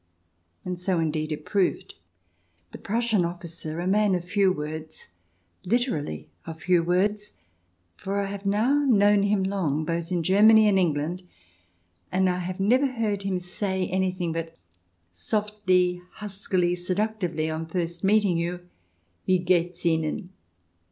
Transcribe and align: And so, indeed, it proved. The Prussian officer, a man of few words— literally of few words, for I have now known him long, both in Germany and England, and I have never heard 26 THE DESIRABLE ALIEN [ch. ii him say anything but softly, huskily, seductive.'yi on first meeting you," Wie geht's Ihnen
And 0.65 0.81
so, 0.81 0.97
indeed, 0.97 1.31
it 1.31 1.45
proved. 1.45 1.93
The 2.71 2.79
Prussian 2.79 3.23
officer, 3.23 3.79
a 3.79 3.85
man 3.85 4.15
of 4.15 4.25
few 4.25 4.51
words— 4.51 5.09
literally 5.63 6.27
of 6.43 6.61
few 6.63 6.81
words, 6.81 7.33
for 7.97 8.19
I 8.19 8.25
have 8.25 8.43
now 8.43 8.83
known 8.83 9.21
him 9.21 9.43
long, 9.43 9.85
both 9.85 10.11
in 10.11 10.23
Germany 10.23 10.67
and 10.67 10.79
England, 10.79 11.21
and 12.11 12.31
I 12.31 12.39
have 12.39 12.59
never 12.59 12.87
heard 12.87 13.21
26 13.21 13.21
THE 13.21 13.27
DESIRABLE 13.27 13.43
ALIEN 13.43 13.43
[ch. 13.43 13.45
ii 13.45 13.77
him 13.77 13.89
say 13.91 13.95
anything 13.95 14.31
but 14.33 14.55
softly, 15.11 16.01
huskily, 16.13 16.73
seductive.'yi 16.73 17.51
on 17.51 17.67
first 17.67 18.03
meeting 18.03 18.37
you," 18.39 18.61
Wie 19.27 19.37
geht's 19.37 19.83
Ihnen 19.85 20.29